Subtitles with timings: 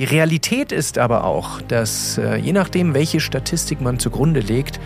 [0.00, 4.80] Die Realität ist aber auch, dass äh, je nachdem, welche Statistik man zugrunde legt,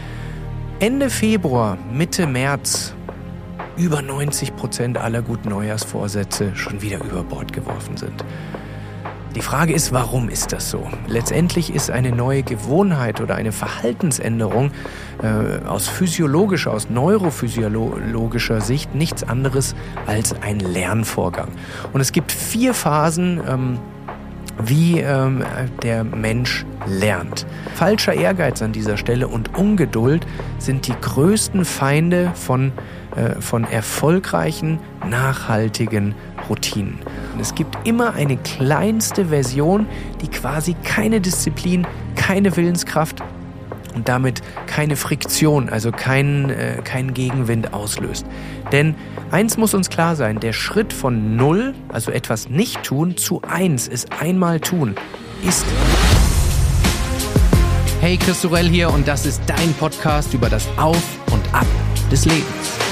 [0.81, 2.97] Ende Februar, Mitte März
[3.77, 8.25] über 90 Prozent aller guten Neujahrsvorsätze schon wieder über Bord geworfen sind.
[9.37, 10.85] Die Frage ist, warum ist das so?
[11.07, 14.73] Letztendlich ist eine neue Gewohnheit oder eine Verhaltensänderung
[15.23, 19.77] äh, aus physiologischer, aus neurophysiologischer Sicht nichts anderes
[20.07, 21.51] als ein Lernvorgang.
[21.93, 23.79] Und es gibt vier Phasen, ähm,
[24.63, 25.45] wie ähm,
[25.83, 27.47] der Mensch lernt.
[27.75, 30.27] Falscher Ehrgeiz an dieser Stelle und Ungeduld
[30.59, 32.73] sind die größten Feinde von,
[33.17, 36.15] äh, von erfolgreichen, nachhaltigen
[36.49, 36.99] Routinen.
[37.35, 39.87] Und es gibt immer eine kleinste Version,
[40.23, 43.23] die quasi keine Disziplin, keine Willenskraft
[43.95, 48.27] und damit keine Friktion, also keinen äh, kein Gegenwind auslöst.
[48.73, 48.95] Denn
[49.31, 53.89] eins muss uns klar sein, der Schritt von null, also etwas nicht tun, zu eins
[53.89, 54.95] ist einmal tun,
[55.47, 55.65] ist...
[58.01, 61.67] Hey, Chris Sorell hier und das ist dein Podcast über das Auf und Ab
[62.11, 62.84] des Lebens.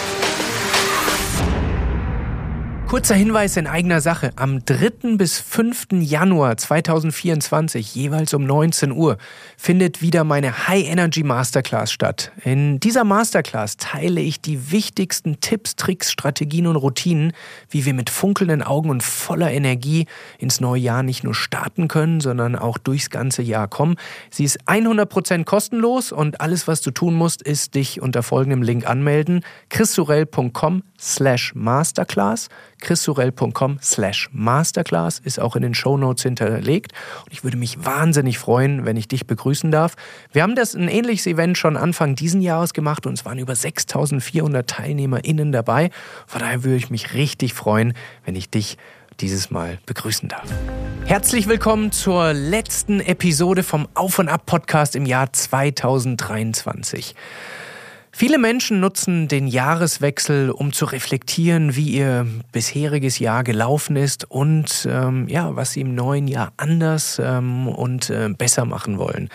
[2.92, 4.32] Kurzer Hinweis in eigener Sache.
[4.36, 5.16] Am 3.
[5.16, 5.92] bis 5.
[6.02, 9.16] Januar 2024, jeweils um 19 Uhr,
[9.56, 12.32] findet wieder meine High Energy Masterclass statt.
[12.44, 17.32] In dieser Masterclass teile ich die wichtigsten Tipps, Tricks, Strategien und Routinen,
[17.70, 20.04] wie wir mit funkelnden Augen und voller Energie
[20.36, 23.96] ins neue Jahr nicht nur starten können, sondern auch durchs ganze Jahr kommen.
[24.28, 28.86] Sie ist 100% kostenlos und alles, was du tun musst, ist dich unter folgendem Link
[28.86, 29.46] anmelden.
[29.70, 32.48] chrissurell.com slash masterclass
[32.80, 36.92] chrissurell.com slash masterclass ist auch in den Show Notes hinterlegt.
[37.24, 39.94] Und ich würde mich wahnsinnig freuen, wenn ich dich begrüßen darf.
[40.32, 43.54] Wir haben das ein ähnliches Event schon Anfang diesen Jahres gemacht und es waren über
[43.54, 45.90] 6400 TeilnehmerInnen dabei.
[46.26, 48.78] Von daher würde ich mich richtig freuen, wenn ich dich
[49.20, 50.48] dieses Mal begrüßen darf.
[51.04, 57.14] Herzlich willkommen zur letzten Episode vom Auf und Ab Podcast im Jahr 2023.
[58.14, 64.86] Viele Menschen nutzen den Jahreswechsel, um zu reflektieren, wie ihr bisheriges Jahr gelaufen ist und
[64.88, 69.30] ähm, ja, was sie im neuen Jahr anders ähm, und äh, besser machen wollen.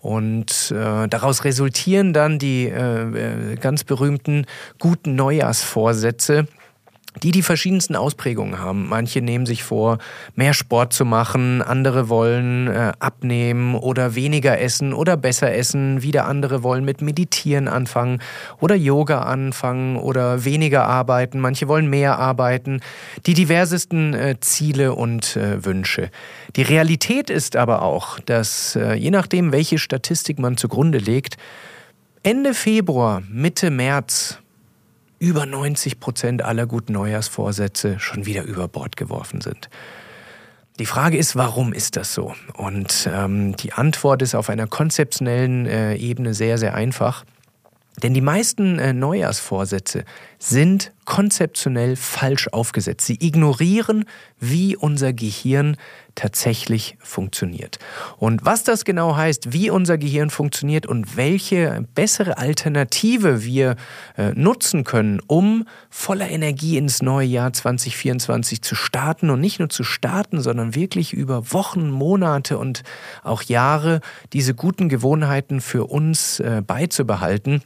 [0.00, 4.46] Und äh, daraus resultieren dann die äh, äh ganz berühmten
[4.80, 6.48] guten Neujahrsvorsätze,
[7.22, 8.88] die die verschiedensten Ausprägungen haben.
[8.88, 9.98] Manche nehmen sich vor,
[10.34, 16.26] mehr Sport zu machen, andere wollen äh, abnehmen oder weniger essen oder besser essen, wieder
[16.26, 18.20] andere wollen mit Meditieren anfangen
[18.60, 22.80] oder Yoga anfangen oder weniger arbeiten, manche wollen mehr arbeiten,
[23.26, 26.10] die diversesten äh, Ziele und äh, Wünsche.
[26.56, 31.36] Die Realität ist aber auch, dass äh, je nachdem, welche Statistik man zugrunde legt,
[32.22, 34.38] Ende Februar, Mitte März
[35.18, 39.68] über 90 Prozent aller guten Neujahrsvorsätze schon wieder über Bord geworfen sind.
[40.78, 42.34] Die Frage ist, warum ist das so?
[42.54, 47.24] Und ähm, die Antwort ist auf einer konzeptionellen äh, Ebene sehr, sehr einfach.
[48.02, 50.04] Denn die meisten äh, Neujahrsvorsätze
[50.38, 53.06] sind konzeptionell falsch aufgesetzt.
[53.06, 54.04] Sie ignorieren,
[54.38, 55.76] wie unser Gehirn
[56.14, 57.78] tatsächlich funktioniert.
[58.16, 63.76] Und was das genau heißt, wie unser Gehirn funktioniert und welche bessere Alternative wir
[64.16, 69.68] äh, nutzen können, um voller Energie ins neue Jahr 2024 zu starten und nicht nur
[69.68, 72.82] zu starten, sondern wirklich über Wochen, Monate und
[73.22, 74.00] auch Jahre
[74.32, 77.62] diese guten Gewohnheiten für uns äh, beizubehalten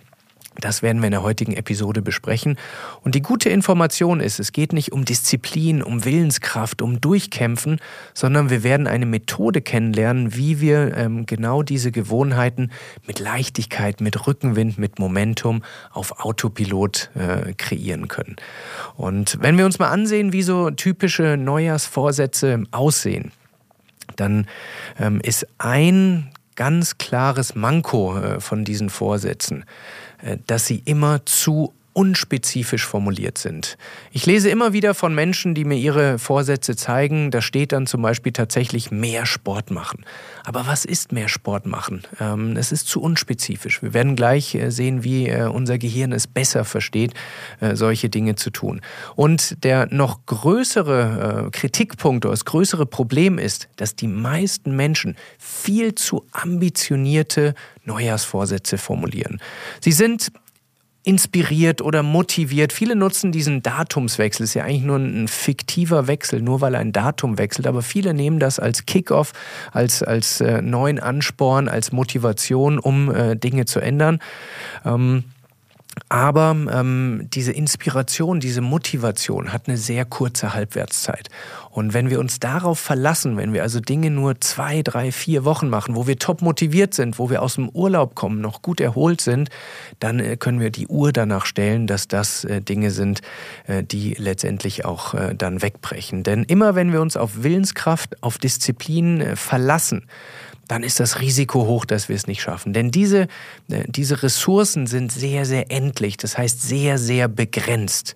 [0.56, 2.56] das werden wir in der heutigen Episode besprechen.
[3.02, 7.78] Und die gute Information ist, es geht nicht um Disziplin, um Willenskraft, um Durchkämpfen,
[8.14, 12.70] sondern wir werden eine Methode kennenlernen, wie wir ähm, genau diese Gewohnheiten
[13.06, 15.62] mit Leichtigkeit, mit Rückenwind, mit Momentum
[15.92, 18.36] auf Autopilot äh, kreieren können.
[18.96, 23.30] Und wenn wir uns mal ansehen, wie so typische Neujahrsvorsätze aussehen,
[24.16, 24.46] dann
[24.98, 29.64] ähm, ist ein ganz klares Manko äh, von diesen Vorsätzen,
[30.46, 33.76] dass sie immer zu unspezifisch formuliert sind.
[34.12, 37.30] Ich lese immer wieder von Menschen, die mir ihre Vorsätze zeigen.
[37.30, 40.04] Da steht dann zum Beispiel tatsächlich mehr Sport machen.
[40.44, 42.02] Aber was ist mehr Sport machen?
[42.20, 43.82] Ähm, es ist zu unspezifisch.
[43.82, 47.14] Wir werden gleich äh, sehen, wie äh, unser Gehirn es besser versteht,
[47.60, 48.80] äh, solche Dinge zu tun.
[49.16, 55.94] Und der noch größere Kritikpunkt oder das größere Problem ist, dass die meisten Menschen viel
[55.94, 57.54] zu ambitionierte
[57.84, 59.40] Neujahrsvorsätze formulieren.
[59.80, 60.30] Sie sind
[61.02, 62.72] inspiriert oder motiviert.
[62.72, 64.44] Viele nutzen diesen Datumswechsel.
[64.44, 67.66] Ist ja eigentlich nur ein fiktiver Wechsel, nur weil ein Datum wechselt.
[67.66, 69.32] Aber viele nehmen das als Kickoff,
[69.72, 74.18] als, als äh, neuen Ansporn, als Motivation, um äh, Dinge zu ändern.
[74.84, 75.24] Ähm,
[76.10, 81.28] Aber ähm, diese Inspiration, diese Motivation hat eine sehr kurze Halbwertszeit.
[81.70, 85.68] Und wenn wir uns darauf verlassen, wenn wir also Dinge nur zwei, drei, vier Wochen
[85.68, 89.20] machen, wo wir top motiviert sind, wo wir aus dem Urlaub kommen, noch gut erholt
[89.20, 89.50] sind,
[90.00, 93.20] dann äh, können wir die Uhr danach stellen, dass das äh, Dinge sind,
[93.68, 96.24] äh, die letztendlich auch äh, dann wegbrechen.
[96.24, 100.06] Denn immer wenn wir uns auf Willenskraft, auf Disziplin äh, verlassen,
[100.70, 102.72] dann ist das Risiko hoch, dass wir es nicht schaffen.
[102.72, 103.22] Denn diese,
[103.68, 108.14] äh, diese Ressourcen sind sehr, sehr endlich, das heißt sehr, sehr begrenzt.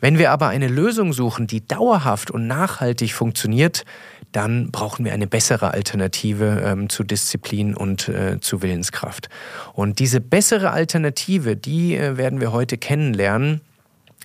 [0.00, 3.84] Wenn wir aber eine Lösung suchen, die dauerhaft und nachhaltig funktioniert,
[4.32, 9.30] dann brauchen wir eine bessere Alternative ähm, zu Disziplin und äh, zu Willenskraft.
[9.72, 13.62] Und diese bessere Alternative, die äh, werden wir heute kennenlernen.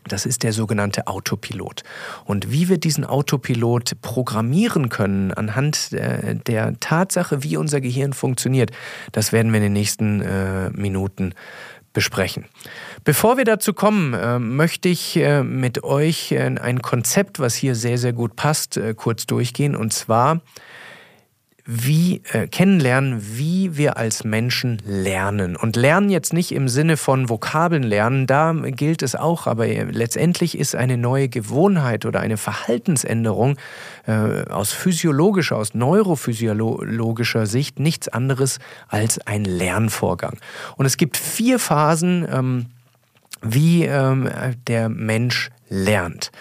[0.07, 1.83] Das ist der sogenannte Autopilot.
[2.25, 8.71] Und wie wir diesen Autopilot programmieren können anhand der, Tatsache, wie unser Gehirn funktioniert,
[9.11, 11.33] das werden wir in den nächsten äh, Minuten
[11.93, 12.45] besprechen.
[13.03, 17.75] Bevor wir dazu kommen, äh, möchte ich äh, mit euch äh, ein Konzept, was hier
[17.75, 19.75] sehr, sehr gut passt, äh, kurz durchgehen.
[19.75, 20.41] Und zwar
[21.65, 25.55] wie äh, kennenlernen, wie wir als Menschen lernen.
[25.55, 30.57] Und lernen jetzt nicht im Sinne von Vokabeln lernen, da gilt es auch, aber letztendlich
[30.57, 33.57] ist eine neue Gewohnheit oder eine Verhaltensänderung
[34.07, 40.37] äh, aus physiologischer, aus neurophysiologischer Sicht nichts anderes als ein Lernvorgang.
[40.75, 42.65] Und es gibt vier Phasen, ähm,
[43.41, 44.29] wie ähm,
[44.67, 46.31] der Mensch lernt.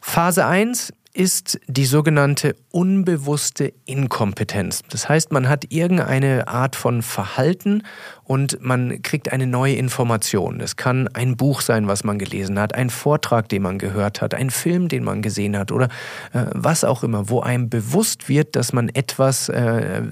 [0.00, 4.82] Phase 1 ist die sogenannte unbewusste Inkompetenz.
[4.88, 7.82] Das heißt, man hat irgendeine Art von Verhalten
[8.22, 10.60] und man kriegt eine neue Information.
[10.60, 14.32] Es kann ein Buch sein, was man gelesen hat, ein Vortrag, den man gehört hat,
[14.32, 15.88] ein Film, den man gesehen hat oder
[16.32, 20.02] äh, was auch immer, wo einem bewusst wird, dass man etwas, äh,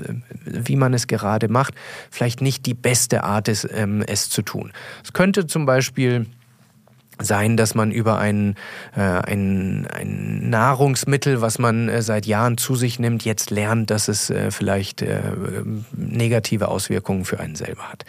[0.45, 1.75] wie man es gerade macht,
[2.11, 4.73] vielleicht nicht die beste Art ist, ähm, es zu tun.
[5.05, 6.27] Es könnte zum Beispiel
[7.19, 8.55] sein, dass man über ein,
[8.95, 14.09] äh, ein, ein Nahrungsmittel, was man äh, seit Jahren zu sich nimmt, jetzt lernt, dass
[14.09, 15.23] es äh, vielleicht äh,
[15.93, 18.05] negative Auswirkungen für einen selber hat.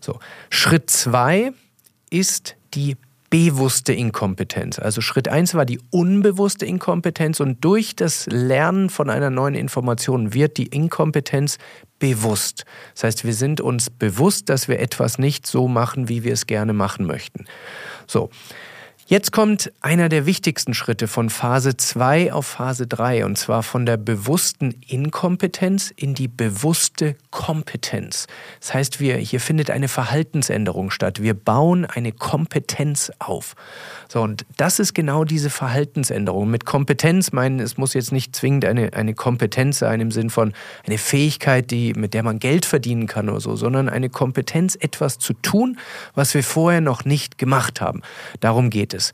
[0.00, 0.18] So.
[0.50, 1.52] Schritt zwei
[2.10, 2.96] ist die
[3.34, 4.78] bewusste Inkompetenz.
[4.78, 10.34] Also Schritt eins war die unbewusste Inkompetenz und durch das Lernen von einer neuen Information
[10.34, 11.58] wird die Inkompetenz
[11.98, 12.64] bewusst.
[12.94, 16.46] Das heißt, wir sind uns bewusst, dass wir etwas nicht so machen, wie wir es
[16.46, 17.46] gerne machen möchten.
[18.06, 18.30] So.
[19.06, 23.84] Jetzt kommt einer der wichtigsten Schritte von Phase 2 auf Phase 3 und zwar von
[23.84, 28.26] der bewussten Inkompetenz in die bewusste Kompetenz.
[28.60, 31.20] Das heißt, wir, hier findet eine Verhaltensänderung statt.
[31.20, 33.56] Wir bauen eine Kompetenz auf.
[34.14, 36.48] So, und das ist genau diese Verhaltensänderung.
[36.48, 40.52] Mit Kompetenz meinen, es muss jetzt nicht zwingend eine, eine Kompetenz sein im Sinn von
[40.86, 45.18] eine Fähigkeit, die, mit der man Geld verdienen kann oder so, sondern eine Kompetenz, etwas
[45.18, 45.80] zu tun,
[46.14, 48.02] was wir vorher noch nicht gemacht haben.
[48.38, 49.12] Darum geht es.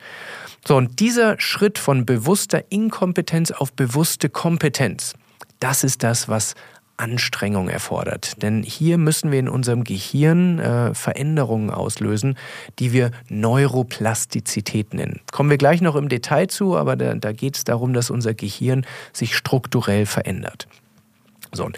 [0.69, 5.15] So, und dieser Schritt von bewusster Inkompetenz auf bewusste Kompetenz,
[5.61, 6.55] das ist das, was
[7.01, 8.43] Anstrengung erfordert.
[8.43, 12.37] Denn hier müssen wir in unserem Gehirn äh, Veränderungen auslösen,
[12.79, 15.21] die wir Neuroplastizität nennen.
[15.33, 18.35] Kommen wir gleich noch im Detail zu, aber da, da geht es darum, dass unser
[18.35, 20.69] Gehirn sich strukturell verändert.
[21.53, 21.69] So,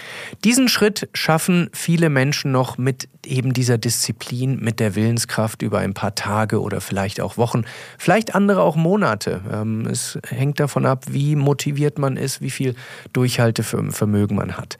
[0.44, 5.94] diesen Schritt schaffen viele Menschen noch mit eben dieser Disziplin, mit der Willenskraft über ein
[5.94, 7.64] paar Tage oder vielleicht auch Wochen,
[7.98, 9.40] vielleicht andere auch Monate.
[9.50, 12.74] Ähm, es hängt davon ab, wie motiviert man ist, wie viel
[13.12, 14.78] Durchhaltevermögen man hat.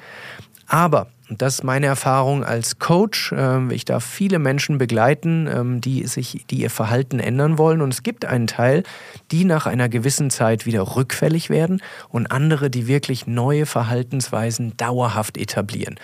[0.67, 3.33] Aber und das ist meine Erfahrung als Coach.
[3.35, 7.81] Ähm, ich darf viele Menschen begleiten, ähm, die sich, die ihr Verhalten ändern wollen.
[7.81, 8.83] Und es gibt einen Teil,
[9.31, 11.81] die nach einer gewissen Zeit wieder rückfällig werden
[12.11, 15.99] und andere, die wirklich neue Verhaltensweisen dauerhaft etablieren.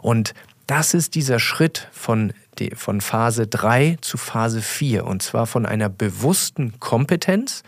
[0.00, 0.32] Und
[0.72, 2.32] das ist dieser Schritt von,
[2.76, 5.04] von Phase 3 zu Phase 4.
[5.04, 7.62] Und zwar von einer bewussten Kompetenz,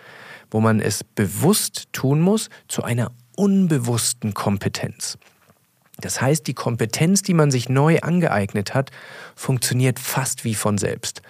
[0.50, 5.18] wo man es bewusst tun muss, zu einer unbewussten Kompetenz.
[6.00, 8.90] Das heißt, die Kompetenz, die man sich neu angeeignet hat,
[9.36, 11.22] funktioniert fast wie von selbst.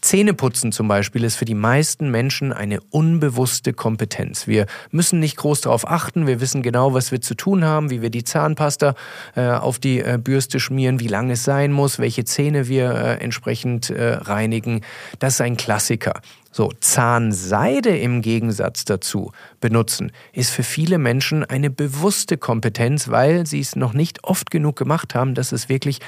[0.00, 4.46] Zähneputzen zum Beispiel ist für die meisten Menschen eine unbewusste Kompetenz.
[4.46, 8.02] Wir müssen nicht groß darauf achten, wir wissen genau, was wir zu tun haben, wie
[8.02, 8.94] wir die Zahnpasta
[9.36, 13.22] äh, auf die äh, Bürste schmieren, wie lang es sein muss, welche Zähne wir äh,
[13.22, 14.82] entsprechend äh, reinigen.
[15.18, 16.20] Das ist ein Klassiker.
[16.54, 23.60] So, Zahnseide im Gegensatz dazu benutzen, ist für viele Menschen eine bewusste Kompetenz, weil sie
[23.60, 26.00] es noch nicht oft genug gemacht haben, dass es wirklich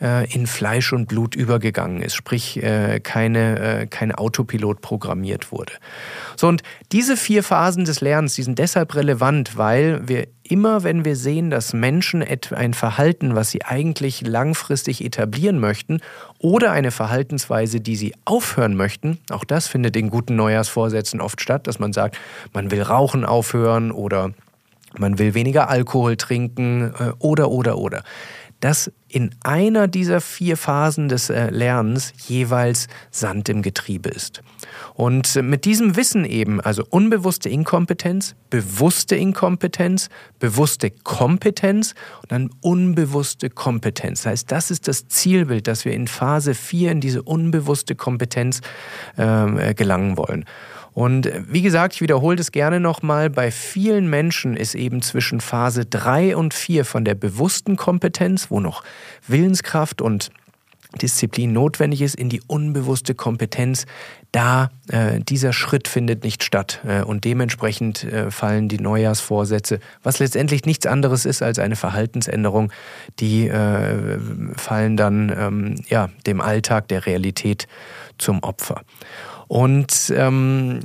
[0.00, 5.74] äh, in Fleisch und Blut übergegangen ist, sprich äh, keine, äh, kein Autopilot programmiert wurde.
[6.34, 11.04] So, und diese vier Phasen des Lernens, die sind deshalb relevant, weil wir immer wenn
[11.04, 16.00] wir sehen, dass Menschen ein Verhalten, was sie eigentlich langfristig etablieren möchten,
[16.38, 21.66] oder eine Verhaltensweise, die sie aufhören möchten, auch das findet in guten Neujahrsvorsätzen oft statt,
[21.66, 22.18] dass man sagt,
[22.52, 24.32] man will Rauchen aufhören oder
[24.98, 28.02] man will weniger Alkohol trinken äh, oder oder oder
[28.60, 34.42] dass in einer dieser vier Phasen des äh, Lernens jeweils Sand im Getriebe ist.
[34.94, 40.08] Und mit diesem Wissen eben, also unbewusste Inkompetenz, bewusste Inkompetenz,
[40.38, 44.22] bewusste Kompetenz und dann unbewusste Kompetenz.
[44.22, 48.60] Das heißt, das ist das Zielbild, dass wir in Phase 4 in diese unbewusste Kompetenz
[49.16, 50.44] ähm, äh, gelangen wollen.
[50.92, 55.86] Und wie gesagt, ich wiederhole das gerne nochmal, bei vielen Menschen ist eben zwischen Phase
[55.86, 58.82] 3 und 4 von der bewussten Kompetenz, wo noch
[59.26, 60.30] Willenskraft und
[61.00, 63.86] Disziplin notwendig ist, in die unbewusste Kompetenz,
[64.32, 66.80] da äh, dieser Schritt findet nicht statt.
[66.86, 72.72] Äh, und dementsprechend äh, fallen die Neujahrsvorsätze, was letztendlich nichts anderes ist als eine Verhaltensänderung,
[73.18, 74.18] die äh,
[74.56, 77.66] fallen dann ähm, ja, dem Alltag, der Realität
[78.18, 78.82] zum Opfer.
[79.48, 80.80] Und ähm,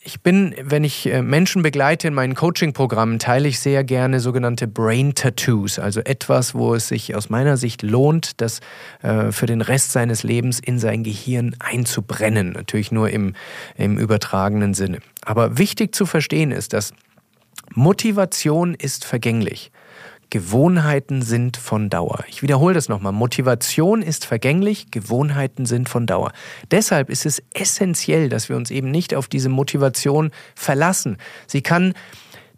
[0.00, 4.68] ich bin, wenn ich äh, Menschen begleite in meinen Coaching-Programmen, teile ich sehr gerne sogenannte
[4.68, 8.60] Brain Tattoos, also etwas, wo es sich aus meiner Sicht lohnt, das
[9.02, 12.52] äh, für den Rest seines Lebens in sein Gehirn einzubrennen.
[12.52, 13.34] Natürlich nur im,
[13.76, 15.00] im übertragenen Sinne.
[15.22, 16.92] Aber wichtig zu verstehen ist, dass
[17.74, 19.72] Motivation ist vergänglich.
[20.30, 22.24] Gewohnheiten sind von Dauer.
[22.28, 23.12] Ich wiederhole das nochmal.
[23.12, 26.32] Motivation ist vergänglich, Gewohnheiten sind von Dauer.
[26.70, 31.16] Deshalb ist es essentiell, dass wir uns eben nicht auf diese Motivation verlassen.
[31.46, 31.94] Sie kann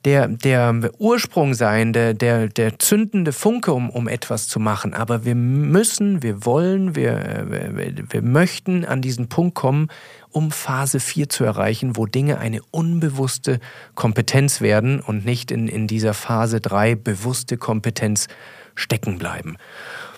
[0.05, 4.95] der, der Ursprung sein, der, der, der zündende Funke, um, um etwas zu machen.
[4.95, 9.89] Aber wir müssen, wir wollen, wir, wir, wir möchten an diesen Punkt kommen,
[10.31, 13.61] um Phase 4 zu erreichen, wo Dinge eine unbewusste
[13.95, 18.29] Kompetenz werden und nicht in, in dieser Phase 3 bewusste Kompetenz
[18.75, 19.57] stecken bleiben.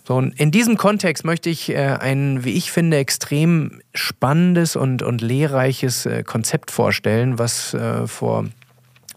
[0.04, 5.02] So, und in diesem Kontext möchte ich äh, ein, wie ich finde, extrem spannendes und,
[5.02, 8.46] und lehrreiches äh, Konzept vorstellen, was äh, vor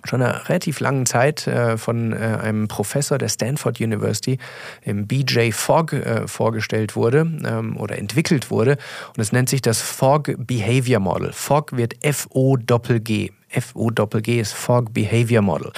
[0.05, 4.37] schon einer relativ langen Zeit äh, von äh, einem Professor der Stanford University,
[4.81, 8.77] im BJ Fogg, äh, vorgestellt wurde ähm, oder entwickelt wurde.
[9.15, 11.31] Und es nennt sich das Fogg Behavior Model.
[11.33, 13.31] Fogg wird F-O-G-G.
[13.49, 15.71] FOGG ist Fog Behavior Model.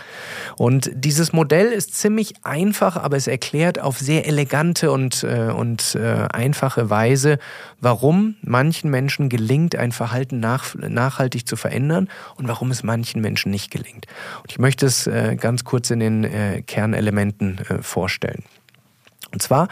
[0.55, 5.95] Und dieses Modell ist ziemlich einfach, aber es erklärt auf sehr elegante und, äh, und
[5.95, 7.37] äh, einfache Weise,
[7.79, 13.51] warum manchen Menschen gelingt, ein Verhalten nach, nachhaltig zu verändern und warum es manchen Menschen
[13.51, 14.07] nicht gelingt.
[14.41, 18.43] Und ich möchte es äh, ganz kurz in den äh, Kernelementen äh, vorstellen.
[19.31, 19.67] Und zwar,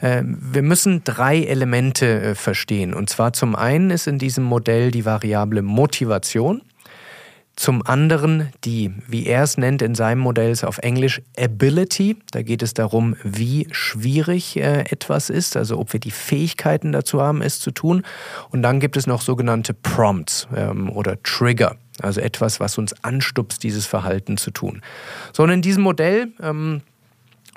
[0.00, 2.92] äh, wir müssen drei Elemente verstehen.
[2.92, 6.62] Und zwar zum einen ist in diesem Modell die Variable Motivation.
[7.58, 12.16] Zum anderen die, wie er es nennt in seinem Modell, ist auf Englisch Ability.
[12.30, 17.20] Da geht es darum, wie schwierig äh, etwas ist, also ob wir die Fähigkeiten dazu
[17.20, 18.04] haben, es zu tun.
[18.50, 21.74] Und dann gibt es noch sogenannte Prompts ähm, oder Trigger.
[22.00, 24.80] Also etwas, was uns anstupst, dieses Verhalten zu tun.
[25.32, 26.82] So, und in diesem Modell ähm,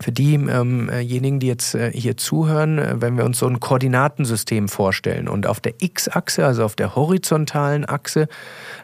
[0.02, 4.68] für diejenigen, ähm, die jetzt äh, hier zuhören, äh, wenn wir uns so ein Koordinatensystem
[4.68, 8.28] vorstellen und auf der X-Achse, also auf der horizontalen Achse,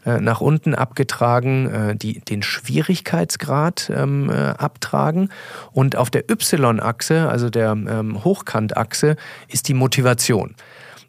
[0.06, 5.30] äh, nach unten abgetragen, die, den Schwierigkeitsgrad ähm, abtragen
[5.72, 9.16] und auf der Y-Achse, also der ähm, Hochkantachse,
[9.48, 10.56] ist die Motivation.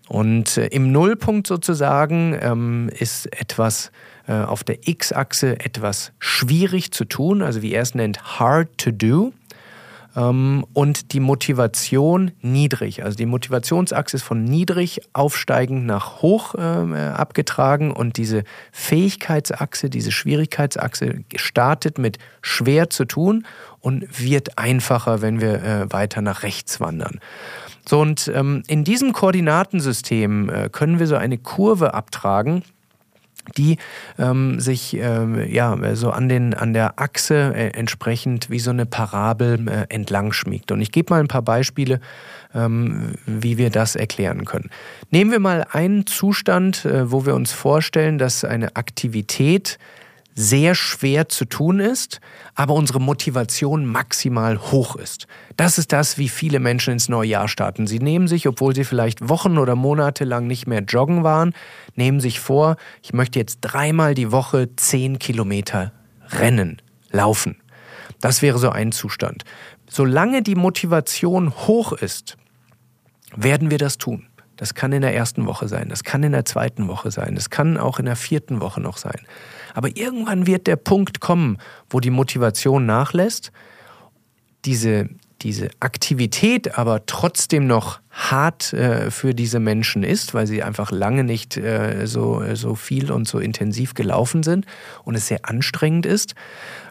[0.08, 3.90] Und im Nullpunkt sozusagen ist etwas
[4.26, 9.32] auf der X-Achse etwas schwierig zu tun, also wie er es nennt, hard to do
[9.32, 9.37] ähm,
[10.20, 13.04] und die Motivation niedrig.
[13.04, 20.10] Also die Motivationsachse ist von niedrig aufsteigend nach hoch äh, abgetragen und diese Fähigkeitsachse, diese
[20.10, 23.46] Schwierigkeitsachse startet mit schwer zu tun
[23.80, 27.20] und wird einfacher, wenn wir äh, weiter nach rechts wandern.
[27.88, 32.62] So, und ähm, in diesem Koordinatensystem äh, können wir so eine Kurve abtragen,
[33.56, 33.78] die
[34.18, 38.86] ähm, sich ähm, ja so an den an der Achse äh, entsprechend wie so eine
[38.86, 40.72] Parabel äh, entlang schmiegt.
[40.72, 42.00] Und ich gebe mal ein paar Beispiele,
[42.54, 44.70] ähm, wie wir das erklären können.
[45.10, 49.78] Nehmen wir mal einen Zustand, äh, wo wir uns vorstellen, dass eine Aktivität
[50.38, 52.20] sehr schwer zu tun ist,
[52.54, 55.26] aber unsere Motivation maximal hoch ist.
[55.56, 57.88] Das ist das, wie viele Menschen ins neue Jahr starten.
[57.88, 61.54] Sie nehmen sich, obwohl sie vielleicht Wochen oder Monate lang nicht mehr joggen waren,
[61.96, 65.90] nehmen sich vor, ich möchte jetzt dreimal die Woche zehn Kilometer
[66.28, 66.80] rennen,
[67.10, 67.56] laufen.
[68.20, 69.42] Das wäre so ein Zustand.
[69.90, 72.36] Solange die Motivation hoch ist,
[73.34, 74.28] werden wir das tun.
[74.58, 77.48] Das kann in der ersten Woche sein, das kann in der zweiten Woche sein, das
[77.48, 79.20] kann auch in der vierten Woche noch sein.
[79.72, 83.52] Aber irgendwann wird der Punkt kommen, wo die Motivation nachlässt,
[84.64, 85.08] diese,
[85.42, 91.22] diese Aktivität aber trotzdem noch hart äh, für diese Menschen ist, weil sie einfach lange
[91.22, 94.66] nicht äh, so, so viel und so intensiv gelaufen sind
[95.04, 96.34] und es sehr anstrengend ist.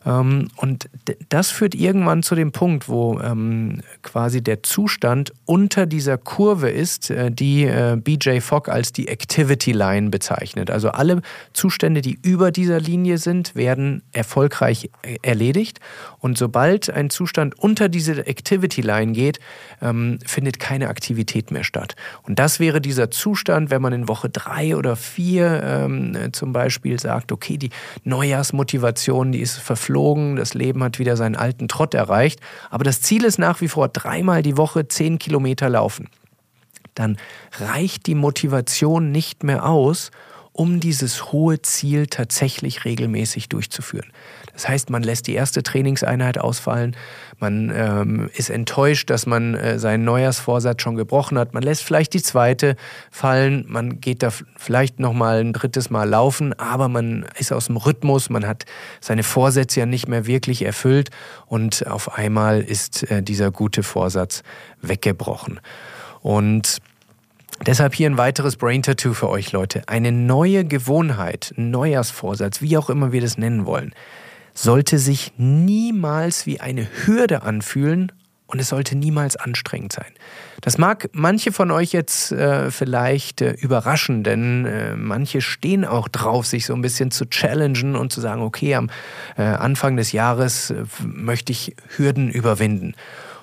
[0.07, 0.89] Ähm, und
[1.29, 7.10] das führt irgendwann zu dem Punkt, wo ähm, quasi der Zustand unter dieser Kurve ist,
[7.10, 10.72] äh, die äh, BJ Fogg als die Activity Line bezeichnet.
[10.72, 11.22] Also alle
[11.53, 15.79] Zustände, die über dieser Linie sind, werden erfolgreich äh, erledigt.
[16.19, 19.39] Und sobald ein Zustand unter diese Activity Line geht,
[19.81, 21.95] ähm, findet keine Aktivität mehr statt.
[22.24, 27.00] Und das wäre dieser Zustand, wenn man in Woche drei oder vier ähm, zum Beispiel
[27.00, 27.71] sagt, okay, die
[28.03, 33.24] Neujahrsmotivation, die ist verflogen, das Leben hat wieder seinen alten Trott erreicht, aber das Ziel
[33.24, 36.07] ist nach wie vor dreimal die Woche zehn Kilometer laufen.
[36.93, 37.17] Dann
[37.59, 40.12] reicht die Motivation nicht mehr aus,
[40.57, 44.07] um dieses hohe Ziel tatsächlich regelmäßig durchzuführen.
[44.53, 46.95] Das heißt, man lässt die erste Trainingseinheit ausfallen,
[47.39, 52.13] man ähm, ist enttäuscht, dass man äh, seinen Neujahrsvorsatz schon gebrochen hat, man lässt vielleicht
[52.15, 52.75] die zweite
[53.11, 57.77] fallen, man geht da vielleicht nochmal ein drittes Mal laufen, aber man ist aus dem
[57.77, 58.65] Rhythmus, man hat
[58.99, 61.11] seine Vorsätze ja nicht mehr wirklich erfüllt
[61.45, 64.41] und auf einmal ist äh, dieser gute Vorsatz
[64.81, 65.59] weggebrochen.
[66.21, 66.81] Und
[67.65, 69.83] Deshalb hier ein weiteres Brain Tattoo für euch Leute.
[69.87, 73.93] Eine neue Gewohnheit, Neujahrsvorsatz, wie auch immer wir das nennen wollen,
[74.53, 78.11] sollte sich niemals wie eine Hürde anfühlen
[78.47, 80.11] und es sollte niemals anstrengend sein.
[80.61, 86.07] Das mag manche von euch jetzt äh, vielleicht äh, überraschen, denn äh, manche stehen auch
[86.07, 88.89] drauf, sich so ein bisschen zu challengen und zu sagen, okay, am
[89.37, 92.95] äh, Anfang des Jahres äh, möchte ich Hürden überwinden.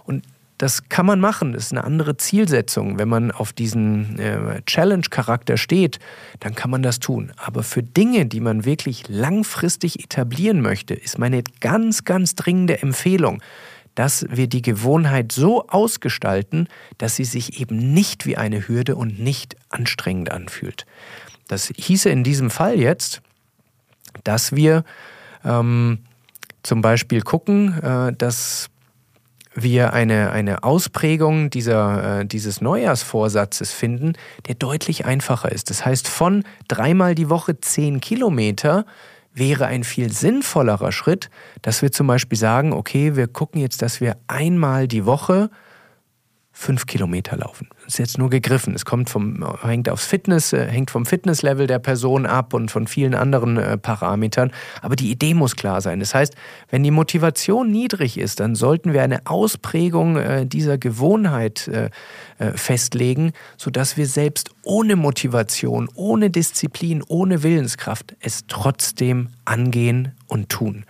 [0.04, 0.24] Und
[0.58, 2.98] das kann man machen, das ist eine andere Zielsetzung.
[2.98, 5.98] Wenn man auf diesen äh, Challenge-Charakter steht,
[6.40, 7.32] dann kann man das tun.
[7.36, 13.42] Aber für Dinge, die man wirklich langfristig etablieren möchte, ist meine ganz, ganz dringende Empfehlung,
[13.96, 16.68] dass wir die Gewohnheit so ausgestalten,
[16.98, 20.86] dass sie sich eben nicht wie eine Hürde und nicht anstrengend anfühlt.
[21.48, 23.22] Das hieße in diesem Fall jetzt,
[24.22, 24.84] dass wir
[25.44, 25.98] ähm,
[26.62, 28.70] zum Beispiel gucken, äh, dass
[29.54, 34.14] wir eine, eine Ausprägung dieser, äh, dieses Neujahrsvorsatzes finden,
[34.46, 35.70] der deutlich einfacher ist.
[35.70, 38.84] Das heißt, von dreimal die Woche zehn Kilometer
[39.32, 41.30] wäre ein viel sinnvollerer Schritt,
[41.62, 45.50] dass wir zum Beispiel sagen, okay, wir gucken jetzt, dass wir einmal die Woche
[46.56, 47.68] fünf Kilometer laufen.
[47.84, 48.74] Das ist jetzt nur gegriffen.
[48.74, 52.86] Es kommt vom, hängt aufs Fitness, äh, hängt vom Fitnesslevel der Person ab und von
[52.86, 54.52] vielen anderen äh, Parametern.
[54.80, 55.98] Aber die Idee muss klar sein.
[55.98, 56.34] Das heißt,
[56.70, 61.70] wenn die Motivation niedrig ist, dann sollten wir eine Ausprägung äh, dieser Gewohnheit
[62.54, 70.84] festlegen, sodass wir selbst ohne Motivation, ohne Disziplin, ohne Willenskraft es trotzdem angehen und tun.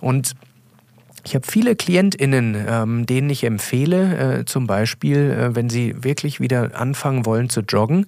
[0.00, 0.34] Und
[1.24, 6.40] ich habe viele KlientInnen, ähm, denen ich empfehle, äh, zum Beispiel, äh, wenn sie wirklich
[6.40, 8.06] wieder anfangen wollen zu joggen,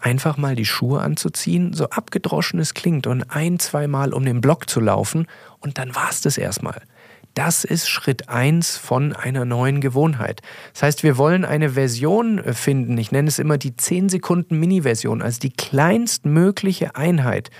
[0.00, 4.68] einfach mal die Schuhe anzuziehen, so abgedroschen es klingt, und ein, zweimal um den Block
[4.68, 5.26] zu laufen
[5.60, 6.80] und dann war es das erstmal.
[7.34, 10.40] Das ist Schritt eins von einer neuen Gewohnheit.
[10.72, 14.58] Das heißt, wir wollen eine Version äh, finden, ich nenne es immer die 10 Sekunden
[14.58, 17.50] Mini-Version, also die kleinstmögliche Einheit,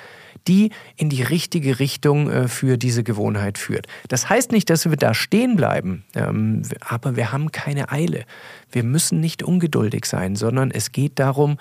[0.48, 3.86] die in die richtige Richtung äh, für diese Gewohnheit führt.
[4.08, 8.24] Das heißt nicht, dass wir da stehen bleiben, ähm, aber wir haben keine Eile.
[8.70, 11.58] Wir müssen nicht ungeduldig sein, sondern es geht darum,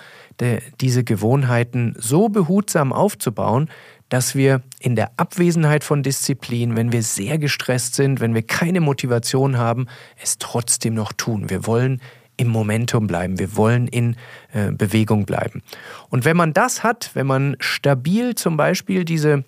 [0.80, 3.68] diese Gewohnheiten so behutsam aufzubauen,
[4.08, 8.80] dass wir in der Abwesenheit von Disziplin, wenn wir sehr gestresst sind, wenn wir keine
[8.80, 9.86] Motivation haben,
[10.22, 11.50] es trotzdem noch tun.
[11.50, 12.00] Wir wollen
[12.36, 13.38] im Momentum bleiben.
[13.38, 14.16] Wir wollen in
[14.52, 15.62] äh, Bewegung bleiben.
[16.10, 19.44] Und wenn man das hat, wenn man stabil zum Beispiel diese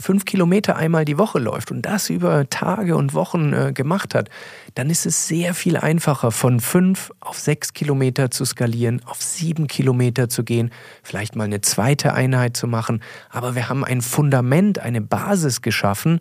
[0.00, 4.28] fünf Kilometer einmal die Woche läuft und das über Tage und Wochen äh, gemacht hat,
[4.74, 9.66] dann ist es sehr viel einfacher, von fünf auf sechs Kilometer zu skalieren, auf sieben
[9.66, 10.70] Kilometer zu gehen,
[11.02, 13.02] vielleicht mal eine zweite Einheit zu machen.
[13.28, 16.20] Aber wir haben ein Fundament, eine Basis geschaffen,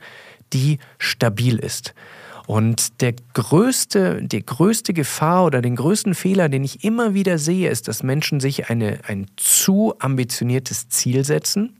[0.54, 1.93] die stabil ist.
[2.49, 7.69] Und der größte, die größte Gefahr oder den größten Fehler, den ich immer wieder sehe,
[7.69, 11.77] ist, dass Menschen sich eine, ein zu ambitioniertes Ziel setzen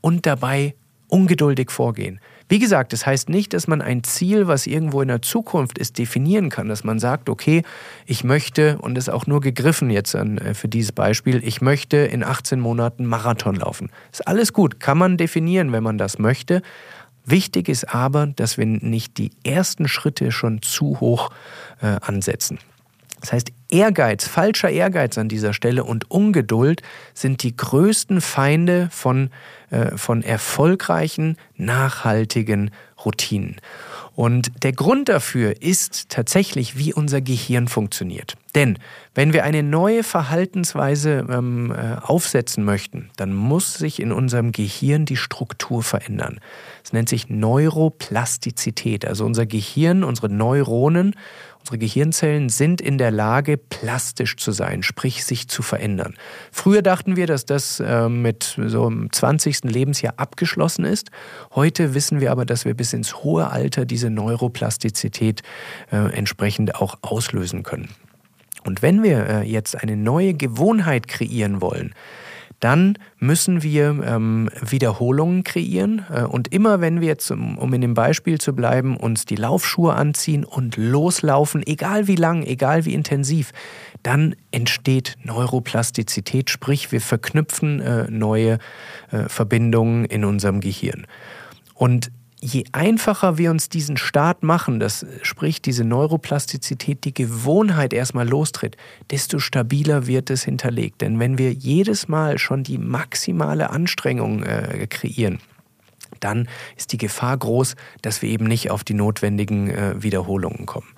[0.00, 0.76] und dabei
[1.08, 2.20] ungeduldig vorgehen.
[2.48, 5.98] Wie gesagt, das heißt nicht, dass man ein Ziel, was irgendwo in der Zukunft ist,
[5.98, 7.62] definieren kann, dass man sagt, okay,
[8.06, 11.60] ich möchte, und das ist auch nur gegriffen jetzt an, äh, für dieses Beispiel, ich
[11.60, 13.90] möchte in 18 Monaten Marathon laufen.
[14.12, 16.62] Ist alles gut, kann man definieren, wenn man das möchte,
[17.30, 21.30] Wichtig ist aber, dass wir nicht die ersten Schritte schon zu hoch
[21.82, 22.58] äh, ansetzen.
[23.20, 29.30] Das heißt, Ehrgeiz, falscher Ehrgeiz an dieser Stelle und Ungeduld sind die größten Feinde von,
[29.70, 32.70] äh, von erfolgreichen, nachhaltigen
[33.04, 33.56] Routinen.
[34.14, 38.36] Und der Grund dafür ist tatsächlich, wie unser Gehirn funktioniert.
[38.54, 38.78] Denn
[39.14, 45.04] wenn wir eine neue Verhaltensweise ähm, äh, aufsetzen möchten, dann muss sich in unserem Gehirn
[45.04, 46.40] die Struktur verändern.
[46.88, 49.04] Es nennt sich Neuroplastizität.
[49.06, 51.14] Also unser Gehirn, unsere Neuronen
[51.60, 56.14] Unsere Gehirnzellen sind in der Lage, plastisch zu sein, sprich sich zu verändern.
[56.50, 59.64] Früher dachten wir, dass das äh, mit so einem 20.
[59.64, 61.10] Lebensjahr abgeschlossen ist.
[61.54, 65.42] Heute wissen wir aber, dass wir bis ins hohe Alter diese Neuroplastizität
[65.92, 67.90] äh, entsprechend auch auslösen können.
[68.64, 71.94] Und wenn wir äh, jetzt eine neue Gewohnheit kreieren wollen,
[72.60, 76.04] dann müssen wir ähm, Wiederholungen kreieren.
[76.12, 79.94] Äh, und immer wenn wir jetzt, um in dem Beispiel zu bleiben, uns die Laufschuhe
[79.94, 83.52] anziehen und loslaufen, egal wie lang, egal wie intensiv,
[84.02, 88.58] dann entsteht Neuroplastizität, sprich wir verknüpfen äh, neue
[89.10, 91.06] äh, Verbindungen in unserem Gehirn.
[91.74, 92.10] Und
[92.40, 98.76] je einfacher wir uns diesen Start machen, das sprich diese Neuroplastizität, die Gewohnheit erstmal lostritt,
[99.10, 101.00] desto stabiler wird es hinterlegt.
[101.00, 105.40] Denn wenn wir jedes Mal schon die maximale Anstrengung äh, kreieren,
[106.20, 110.88] dann ist die Gefahr groß, dass wir eben nicht auf die notwendigen äh, Wiederholungen kommen.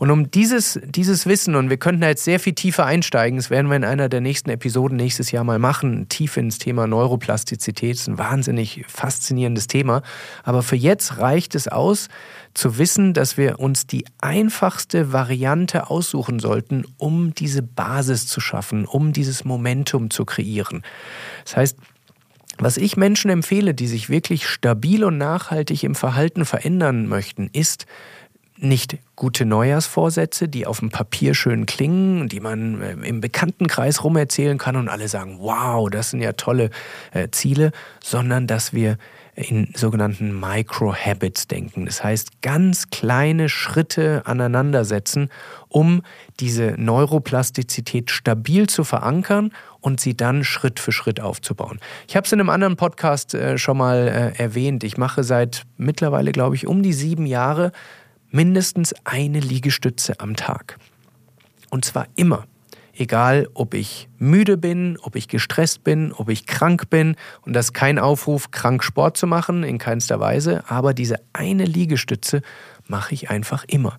[0.00, 3.50] Und um dieses, dieses Wissen, und wir könnten da jetzt sehr viel tiefer einsteigen, das
[3.50, 7.96] werden wir in einer der nächsten Episoden nächstes Jahr mal machen, tief ins Thema Neuroplastizität,
[7.96, 10.00] das ist ein wahnsinnig faszinierendes Thema.
[10.42, 12.08] Aber für jetzt reicht es aus,
[12.54, 18.86] zu wissen, dass wir uns die einfachste Variante aussuchen sollten, um diese Basis zu schaffen,
[18.86, 20.82] um dieses Momentum zu kreieren.
[21.44, 21.76] Das heißt,
[22.56, 27.84] was ich Menschen empfehle, die sich wirklich stabil und nachhaltig im Verhalten verändern möchten, ist,
[28.62, 34.58] nicht gute Neujahrsvorsätze, die auf dem Papier schön klingen, die man äh, im Bekanntenkreis rumerzählen
[34.58, 36.70] kann und alle sagen, wow, das sind ja tolle
[37.12, 38.98] äh, Ziele, sondern dass wir
[39.34, 41.86] in sogenannten Micro-Habits denken.
[41.86, 45.30] Das heißt, ganz kleine Schritte aneinandersetzen,
[45.68, 46.02] um
[46.40, 51.80] diese Neuroplastizität stabil zu verankern und sie dann Schritt für Schritt aufzubauen.
[52.06, 54.84] Ich habe es in einem anderen Podcast äh, schon mal äh, erwähnt.
[54.84, 57.72] Ich mache seit mittlerweile, glaube ich, um die sieben Jahre
[58.30, 60.78] mindestens eine Liegestütze am Tag.
[61.70, 62.46] Und zwar immer.
[62.92, 67.16] Egal, ob ich müde bin, ob ich gestresst bin, ob ich krank bin.
[67.42, 70.64] Und das ist kein Aufruf, krank Sport zu machen, in keinster Weise.
[70.68, 72.42] Aber diese eine Liegestütze
[72.86, 73.96] mache ich einfach immer.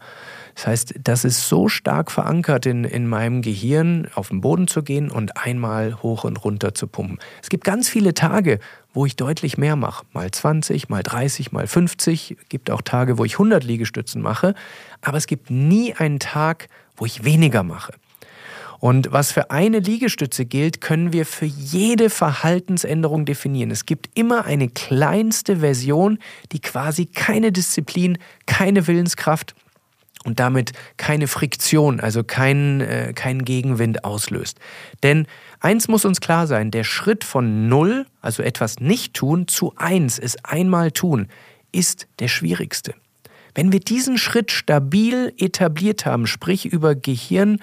[0.55, 4.83] Das heißt, das ist so stark verankert in, in meinem Gehirn, auf den Boden zu
[4.83, 7.19] gehen und einmal hoch und runter zu pumpen.
[7.41, 8.59] Es gibt ganz viele Tage,
[8.93, 10.05] wo ich deutlich mehr mache.
[10.13, 12.37] Mal 20, mal 30, mal 50.
[12.39, 14.53] Es gibt auch Tage, wo ich 100 Liegestützen mache.
[15.01, 17.93] Aber es gibt nie einen Tag, wo ich weniger mache.
[18.81, 23.69] Und was für eine Liegestütze gilt, können wir für jede Verhaltensänderung definieren.
[23.69, 26.17] Es gibt immer eine kleinste Version,
[26.51, 29.53] die quasi keine Disziplin, keine Willenskraft
[30.23, 34.59] und damit keine Friktion, also keinen äh, kein Gegenwind auslöst.
[35.03, 35.27] Denn
[35.59, 40.19] eins muss uns klar sein, der Schritt von null, also etwas nicht tun, zu eins,
[40.19, 41.27] es einmal tun,
[41.71, 42.93] ist der schwierigste.
[43.53, 47.59] Wenn wir diesen Schritt stabil etabliert haben, sprich über Gehirnzellen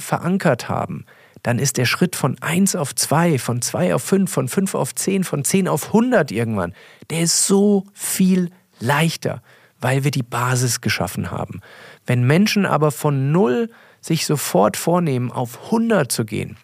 [0.00, 1.06] verankert haben,
[1.42, 4.94] dann ist der Schritt von 1 auf 2, von 2 auf 5, von 5 auf
[4.94, 6.74] 10, von 10 auf 100 irgendwann,
[7.10, 9.40] der ist so viel leichter
[9.80, 11.60] weil wir die Basis geschaffen haben.
[12.06, 16.56] Wenn Menschen aber von null sich sofort vornehmen, auf 100 zu gehen,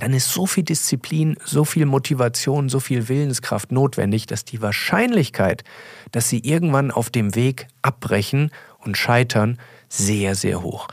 [0.00, 5.62] dann ist so viel Disziplin, so viel Motivation, so viel Willenskraft notwendig, dass die Wahrscheinlichkeit,
[6.10, 9.58] dass sie irgendwann auf dem Weg abbrechen und scheitern,
[9.88, 10.88] sehr, sehr hoch.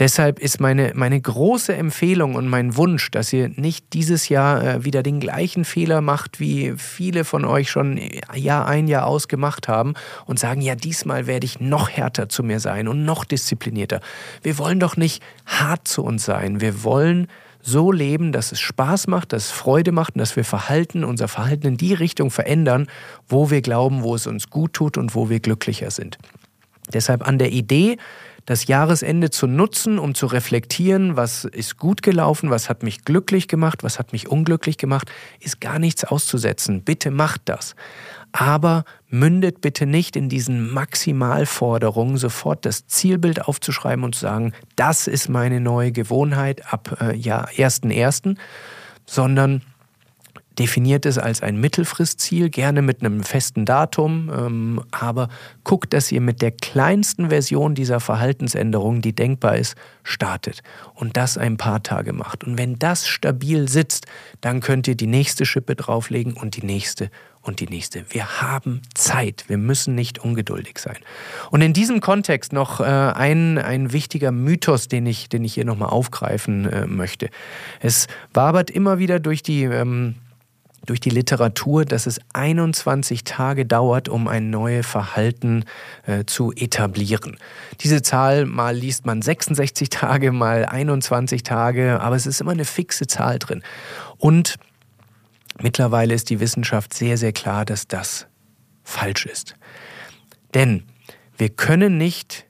[0.00, 4.84] Deshalb ist meine, meine große Empfehlung und mein Wunsch, dass ihr nicht dieses Jahr äh,
[4.84, 8.00] wieder den gleichen Fehler macht, wie viele von euch schon
[8.34, 9.92] Jahr ein, Jahr aus gemacht haben
[10.24, 14.00] und sagen, ja, diesmal werde ich noch härter zu mir sein und noch disziplinierter.
[14.42, 16.62] Wir wollen doch nicht hart zu uns sein.
[16.62, 17.28] Wir wollen
[17.60, 21.28] so leben, dass es Spaß macht, dass es Freude macht und dass wir Verhalten, unser
[21.28, 22.86] Verhalten in die Richtung verändern,
[23.28, 26.16] wo wir glauben, wo es uns gut tut und wo wir glücklicher sind.
[26.92, 27.98] Deshalb an der Idee,
[28.46, 33.48] das Jahresende zu nutzen, um zu reflektieren, was ist gut gelaufen, was hat mich glücklich
[33.48, 36.82] gemacht, was hat mich unglücklich gemacht, ist gar nichts auszusetzen.
[36.82, 37.74] Bitte macht das.
[38.32, 45.06] Aber mündet bitte nicht in diesen Maximalforderungen, sofort das Zielbild aufzuschreiben und zu sagen, das
[45.06, 48.36] ist meine neue Gewohnheit ab äh, ja, 1.1.,
[49.06, 49.62] sondern
[50.58, 55.28] definiert es als ein Mittelfristziel, gerne mit einem festen Datum, ähm, aber
[55.64, 60.62] guckt, dass ihr mit der kleinsten Version dieser Verhaltensänderung, die denkbar ist, startet
[60.94, 62.44] und das ein paar Tage macht.
[62.44, 64.06] Und wenn das stabil sitzt,
[64.40, 67.10] dann könnt ihr die nächste Schippe drauflegen und die nächste
[67.42, 68.04] und die nächste.
[68.10, 70.98] Wir haben Zeit, wir müssen nicht ungeduldig sein.
[71.50, 75.64] Und in diesem Kontext noch äh, ein, ein wichtiger Mythos, den ich, den ich hier
[75.64, 77.30] nochmal aufgreifen äh, möchte.
[77.80, 79.62] Es wabert immer wieder durch die...
[79.62, 80.16] Ähm,
[80.90, 85.64] durch die Literatur, dass es 21 Tage dauert, um ein neues Verhalten
[86.04, 87.36] äh, zu etablieren.
[87.78, 92.64] Diese Zahl, mal liest man 66 Tage, mal 21 Tage, aber es ist immer eine
[92.64, 93.62] fixe Zahl drin.
[94.18, 94.56] Und
[95.62, 98.26] mittlerweile ist die Wissenschaft sehr, sehr klar, dass das
[98.82, 99.54] falsch ist.
[100.54, 100.82] Denn
[101.38, 102.46] wir können nicht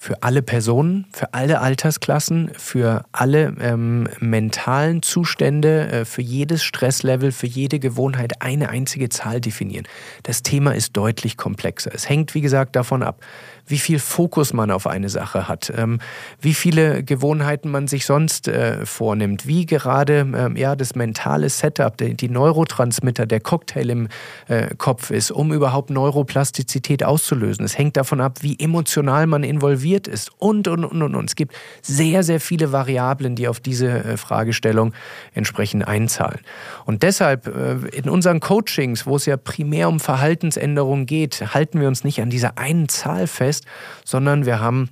[0.00, 7.32] für alle Personen, für alle Altersklassen, für alle ähm, mentalen Zustände, äh, für jedes Stresslevel,
[7.32, 9.88] für jede Gewohnheit eine einzige Zahl definieren.
[10.22, 11.90] Das Thema ist deutlich komplexer.
[11.92, 13.24] Es hängt, wie gesagt, davon ab,
[13.66, 15.98] wie viel Fokus man auf eine Sache hat, ähm,
[16.40, 21.96] wie viele Gewohnheiten man sich sonst äh, vornimmt, wie gerade ähm, ja, das mentale Setup,
[21.96, 24.08] die, die Neurotransmitter, der Cocktail im
[24.46, 27.64] äh, Kopf ist, um überhaupt Neuroplastizität auszulösen.
[27.64, 31.14] Es hängt davon ab, wie emotional man involviert ist und, und, und, und.
[31.14, 31.30] und.
[31.30, 34.92] Es gibt sehr, sehr viele Variablen, die auf diese äh, Fragestellung
[35.32, 36.40] entsprechend einzahlen.
[36.84, 41.88] Und deshalb äh, in unseren Coachings, wo es ja primär um Verhaltensänderungen geht, halten wir
[41.88, 43.64] uns nicht an dieser einen Zahl fest,
[44.04, 44.90] sondern wir haben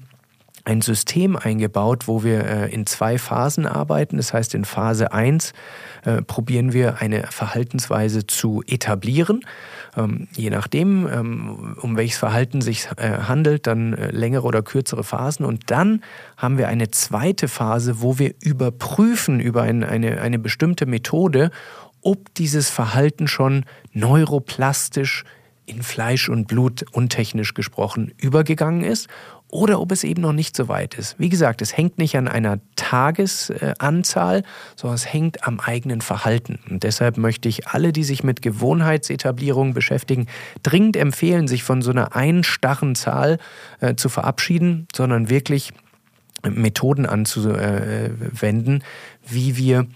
[0.67, 4.17] ein System eingebaut, wo wir äh, in zwei Phasen arbeiten.
[4.17, 5.53] Das heißt, in Phase 1
[6.05, 9.43] äh, probieren wir eine Verhaltensweise zu etablieren.
[9.97, 15.05] Ähm, je nachdem, ähm, um welches Verhalten sich äh, handelt, dann äh, längere oder kürzere
[15.05, 15.47] Phasen.
[15.47, 16.03] Und dann
[16.37, 21.53] haben wir eine zweite Phase, wo wir überprüfen über ein, eine, eine bestimmte Methode,
[22.03, 25.25] ob dieses Verhalten schon neuroplastisch
[25.67, 29.09] in Fleisch und Blut untechnisch gesprochen übergegangen ist
[29.49, 31.19] oder ob es eben noch nicht so weit ist.
[31.19, 34.43] Wie gesagt, es hängt nicht an einer Tagesanzahl,
[34.75, 36.59] sondern es hängt am eigenen Verhalten.
[36.69, 40.27] Und deshalb möchte ich alle, die sich mit Gewohnheitsetablierung beschäftigen,
[40.63, 43.39] dringend empfehlen, sich von so einer einstarren Zahl
[43.81, 45.73] äh, zu verabschieden, sondern wirklich
[46.43, 48.85] Methoden anzuwenden,
[49.27, 49.87] wie wir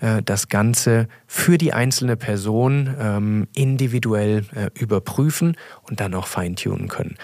[0.00, 6.88] äh, das Ganze für die einzelne Person ähm, individuell äh, überprüfen und dann auch feintunen
[6.88, 7.16] können.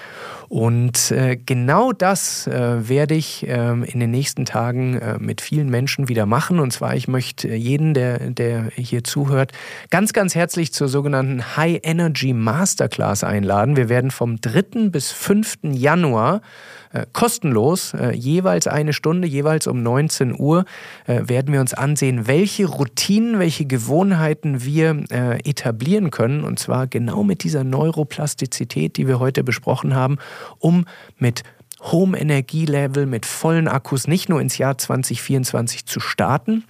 [0.49, 5.71] Und äh, genau das äh, werde ich äh, in den nächsten Tagen äh, mit vielen
[5.71, 6.61] Menschen wieder machen.
[6.61, 9.53] Und zwar, ich möchte jeden, der, der hier zuhört,
[9.91, 13.77] ganz, ganz herzlich zur sogenannten High Energy Masterclass einladen.
[13.77, 14.91] Wir werden vom 3.
[14.91, 15.61] bis 5.
[15.73, 16.43] Januar
[16.93, 20.67] äh, kostenlos, äh, jeweils eine Stunde, jeweils um 19 Uhr,
[21.07, 25.05] werden wir uns ansehen, welche Routinen, welche Gewohnheiten wir
[25.45, 26.45] etablieren können.
[26.45, 30.19] Und zwar genau mit dieser Neuroplastizität, die wir heute besprochen haben,
[30.59, 30.85] um
[31.19, 31.43] mit
[31.81, 36.65] hohem Energielevel, mit vollen Akkus nicht nur ins Jahr 2024 zu starten,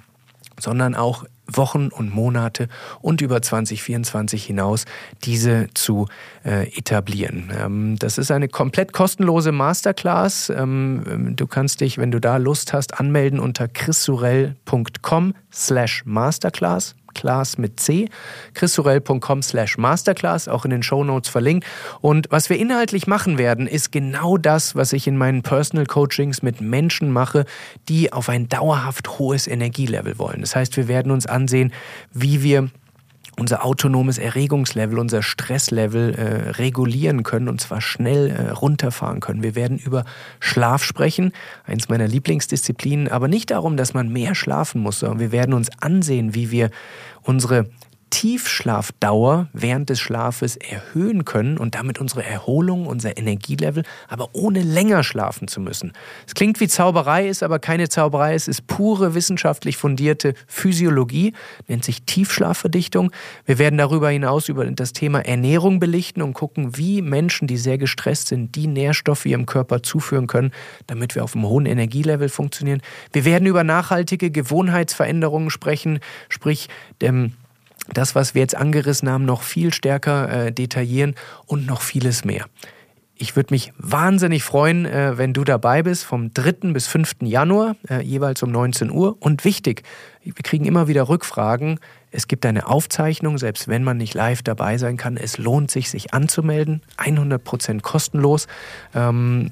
[0.59, 2.69] sondern auch Wochen und Monate
[3.01, 4.87] und über 2024 hinaus
[5.25, 6.07] diese zu
[6.45, 7.53] äh, etablieren.
[7.57, 10.51] Ähm, das ist eine komplett kostenlose Masterclass.
[10.51, 16.95] Ähm, du kannst dich, wenn du da Lust hast, anmelden unter chrissurell.com slash masterclass.
[17.15, 18.09] Class mit C,
[18.55, 21.67] christorell.com slash masterclass, auch in den Show Notes verlinkt.
[22.01, 26.43] Und was wir inhaltlich machen werden, ist genau das, was ich in meinen Personal Coachings
[26.43, 27.45] mit Menschen mache,
[27.89, 30.41] die auf ein dauerhaft hohes Energielevel wollen.
[30.41, 31.73] Das heißt, wir werden uns ansehen,
[32.13, 32.69] wie wir
[33.37, 39.43] unser autonomes Erregungslevel, unser Stresslevel äh, regulieren können und zwar schnell äh, runterfahren können.
[39.43, 40.05] Wir werden über
[40.41, 41.33] Schlaf sprechen,
[41.65, 45.71] eins meiner Lieblingsdisziplinen, aber nicht darum, dass man mehr schlafen muss, sondern wir werden uns
[45.81, 46.71] ansehen, wie wir
[47.23, 47.67] unsere
[48.15, 55.03] Tiefschlafdauer während des Schlafes erhöhen können und damit unsere Erholung, unser Energielevel, aber ohne länger
[55.03, 55.93] schlafen zu müssen.
[56.25, 61.33] Es klingt wie Zauberei, ist aber keine Zauberei, es ist pure wissenschaftlich fundierte Physiologie,
[61.67, 63.11] nennt sich Tiefschlafverdichtung.
[63.47, 67.79] Wir werden darüber hinaus über das Thema Ernährung belichten und gucken, wie Menschen, die sehr
[67.79, 70.53] gestresst sind, die Nährstoffe ihrem Körper zuführen können,
[70.87, 72.81] damit wir auf einem hohen Energielevel funktionieren.
[73.13, 75.99] Wir werden über nachhaltige Gewohnheitsveränderungen sprechen,
[76.29, 76.69] sprich
[77.03, 77.33] dem
[77.93, 81.15] das, was wir jetzt angerissen haben, noch viel stärker äh, detaillieren
[81.47, 82.47] und noch vieles mehr.
[83.17, 86.73] Ich würde mich wahnsinnig freuen, äh, wenn du dabei bist, vom 3.
[86.73, 87.17] bis 5.
[87.23, 89.17] Januar, äh, jeweils um 19 Uhr.
[89.21, 89.85] Und wichtig,
[90.25, 91.79] wir kriegen immer wieder Rückfragen.
[92.11, 95.17] Es gibt eine Aufzeichnung, selbst wenn man nicht live dabei sein kann.
[95.17, 96.83] Es lohnt sich, sich anzumelden.
[96.99, 98.49] 100% kostenlos.
[98.95, 99.51] Ähm,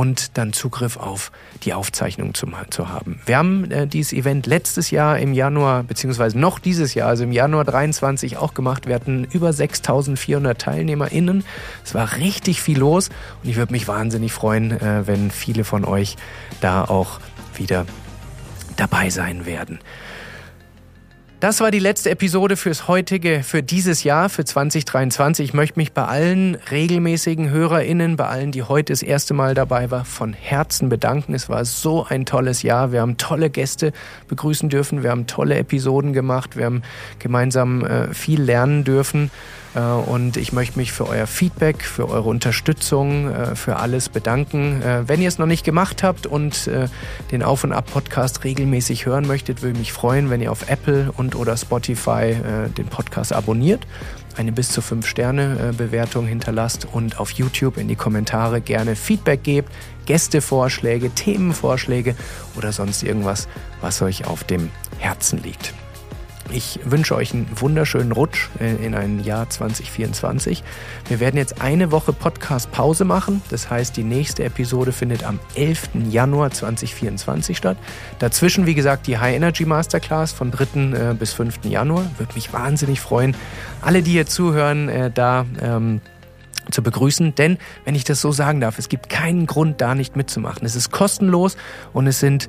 [0.00, 1.30] und dann Zugriff auf
[1.62, 3.20] die Aufzeichnung zu, zu haben.
[3.26, 7.32] Wir haben äh, dieses Event letztes Jahr im Januar, beziehungsweise noch dieses Jahr, also im
[7.32, 8.86] Januar 23 auch gemacht.
[8.86, 11.44] Wir hatten über 6400 TeilnehmerInnen.
[11.84, 13.10] Es war richtig viel los
[13.42, 16.16] und ich würde mich wahnsinnig freuen, äh, wenn viele von euch
[16.62, 17.20] da auch
[17.54, 17.84] wieder
[18.76, 19.80] dabei sein werden.
[21.40, 25.42] Das war die letzte Episode fürs heutige, für dieses Jahr, für 2023.
[25.48, 29.90] Ich möchte mich bei allen regelmäßigen HörerInnen, bei allen, die heute das erste Mal dabei
[29.90, 31.32] waren, von Herzen bedanken.
[31.32, 32.92] Es war so ein tolles Jahr.
[32.92, 33.92] Wir haben tolle Gäste
[34.28, 35.02] begrüßen dürfen.
[35.02, 36.58] Wir haben tolle Episoden gemacht.
[36.58, 36.82] Wir haben
[37.20, 39.30] gemeinsam äh, viel lernen dürfen.
[39.74, 44.82] Äh, und ich möchte mich für euer Feedback, für eure Unterstützung, äh, für alles bedanken.
[44.82, 46.70] Äh, wenn ihr es noch nicht gemacht habt und
[47.30, 50.68] den Auf und Ab Podcast regelmäßig hören möchtet, würde ich mich freuen, wenn ihr auf
[50.68, 52.36] Apple und oder Spotify
[52.76, 53.86] den Podcast abonniert,
[54.36, 59.42] eine bis zu 5 Sterne Bewertung hinterlasst und auf YouTube in die Kommentare gerne Feedback
[59.42, 59.70] gebt,
[60.06, 62.14] Gästevorschläge, Themenvorschläge
[62.56, 63.48] oder sonst irgendwas,
[63.80, 65.74] was euch auf dem Herzen liegt.
[66.52, 70.64] Ich wünsche euch einen wunderschönen Rutsch in ein Jahr 2024.
[71.08, 73.40] Wir werden jetzt eine Woche Podcast-Pause machen.
[73.50, 75.90] Das heißt, die nächste Episode findet am 11.
[76.08, 77.76] Januar 2024 statt.
[78.18, 81.10] Dazwischen, wie gesagt, die High Energy Masterclass von 3.
[81.10, 81.64] Äh, bis 5.
[81.64, 82.10] Januar.
[82.18, 83.36] Würde mich wahnsinnig freuen.
[83.80, 86.00] Alle, die hier zuhören, äh, da ähm,
[86.70, 90.16] zu begrüßen, denn wenn ich das so sagen darf, es gibt keinen Grund, da nicht
[90.16, 90.64] mitzumachen.
[90.64, 91.56] Es ist kostenlos
[91.92, 92.48] und es sind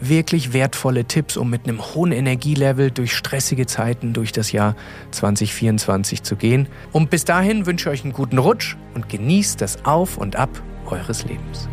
[0.00, 4.76] wirklich wertvolle Tipps, um mit einem hohen Energielevel durch stressige Zeiten durch das Jahr
[5.10, 6.68] 2024 zu gehen.
[6.92, 10.50] Und bis dahin wünsche ich euch einen guten Rutsch und genießt das Auf und Ab
[10.86, 11.68] eures Lebens.